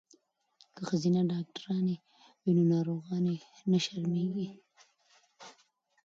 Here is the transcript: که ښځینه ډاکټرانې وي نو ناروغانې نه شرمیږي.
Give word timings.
که 0.75 0.81
ښځینه 0.89 1.21
ډاکټرانې 1.31 1.95
وي 2.41 2.51
نو 2.57 2.63
ناروغانې 2.73 3.35
نه 3.71 3.79
شرمیږي. 3.85 4.49